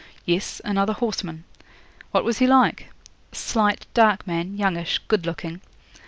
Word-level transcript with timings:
'"Yes, 0.25 0.59
another 0.65 0.93
horseman." 0.93 1.43
'"What 2.09 2.23
was 2.23 2.39
he 2.39 2.47
like?" 2.47 2.89
'"Slight, 3.33 3.85
dark 3.93 4.25
man, 4.25 4.57
youngish, 4.57 4.97
good 5.07 5.27
looking." 5.27 5.61